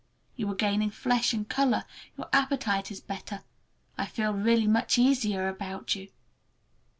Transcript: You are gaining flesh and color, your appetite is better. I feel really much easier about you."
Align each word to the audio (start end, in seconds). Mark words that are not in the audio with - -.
You 0.35 0.49
are 0.49 0.55
gaining 0.55 0.89
flesh 0.89 1.31
and 1.31 1.47
color, 1.47 1.85
your 2.17 2.27
appetite 2.33 2.89
is 2.89 2.99
better. 2.99 3.43
I 3.99 4.07
feel 4.07 4.33
really 4.33 4.65
much 4.65 4.97
easier 4.97 5.47
about 5.47 5.93
you." 5.93 6.09